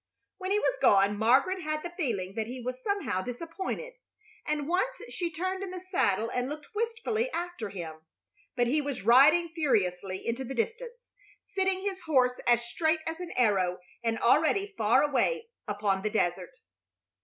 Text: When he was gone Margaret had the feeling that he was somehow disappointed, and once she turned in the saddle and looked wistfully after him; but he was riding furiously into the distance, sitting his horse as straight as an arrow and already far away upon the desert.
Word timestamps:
When 0.39 0.49
he 0.49 0.57
was 0.57 0.79
gone 0.81 1.15
Margaret 1.15 1.61
had 1.61 1.83
the 1.83 1.91
feeling 1.91 2.33
that 2.33 2.47
he 2.47 2.59
was 2.59 2.81
somehow 2.81 3.21
disappointed, 3.21 3.93
and 4.47 4.67
once 4.67 4.99
she 5.09 5.29
turned 5.31 5.61
in 5.61 5.69
the 5.69 5.79
saddle 5.79 6.31
and 6.31 6.49
looked 6.49 6.73
wistfully 6.73 7.29
after 7.29 7.69
him; 7.69 8.01
but 8.55 8.65
he 8.65 8.81
was 8.81 9.03
riding 9.03 9.49
furiously 9.49 10.25
into 10.25 10.43
the 10.43 10.55
distance, 10.55 11.11
sitting 11.43 11.83
his 11.83 12.01
horse 12.01 12.39
as 12.47 12.65
straight 12.65 13.01
as 13.05 13.19
an 13.19 13.29
arrow 13.37 13.77
and 14.03 14.17
already 14.17 14.73
far 14.75 15.03
away 15.03 15.51
upon 15.67 16.01
the 16.01 16.09
desert. 16.09 16.55